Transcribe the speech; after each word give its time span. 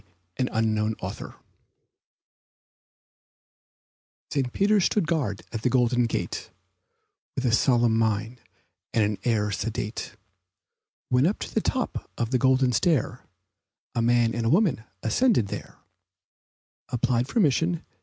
[ANONYMOUS] 0.39 0.81
ST. 0.97 0.97
PETER 0.97 1.07
AT 1.07 1.13
THE 1.13 1.29
GATE 1.29 1.35
St. 4.31 4.51
Peter 4.51 4.79
stood 4.79 5.05
guard 5.05 5.43
at 5.51 5.61
the 5.61 5.69
golden 5.69 6.07
gate 6.07 6.49
With 7.35 7.45
a 7.45 7.51
solemn 7.51 7.99
mien 7.99 8.39
and 8.95 9.03
an 9.03 9.19
air 9.25 9.51
sedate, 9.51 10.15
When 11.09 11.27
up 11.27 11.37
to 11.37 11.53
the 11.53 11.61
top 11.61 12.09
of 12.17 12.31
the 12.31 12.39
golden 12.39 12.71
stair 12.71 13.27
A 13.93 14.01
man 14.01 14.33
and 14.33 14.47
a 14.47 14.49
woman 14.49 14.83
ascending 15.03 15.45
there, 15.45 15.77
Applied 16.89 17.27
for 17.27 17.37
admission. 17.37 17.85